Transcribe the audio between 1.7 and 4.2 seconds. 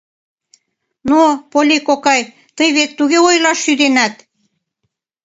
кокай, тый вет туге ойлаш шӱденат!